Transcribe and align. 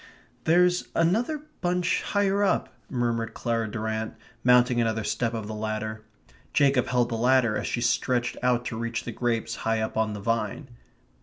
"There's 0.45 0.87
another 0.95 1.43
bunch 1.61 2.01
higher 2.01 2.43
up," 2.43 2.73
murmured 2.89 3.35
Clara 3.35 3.69
Durrant, 3.69 4.15
mounting 4.43 4.81
another 4.81 5.03
step 5.03 5.35
of 5.35 5.45
the 5.45 5.53
ladder. 5.53 6.03
Jacob 6.53 6.87
held 6.87 7.09
the 7.09 7.15
ladder 7.15 7.55
as 7.55 7.67
she 7.67 7.81
stretched 7.81 8.35
out 8.41 8.65
to 8.65 8.77
reach 8.79 9.03
the 9.03 9.11
grapes 9.11 9.57
high 9.57 9.79
up 9.79 9.97
on 9.97 10.13
the 10.13 10.19
vine. 10.19 10.69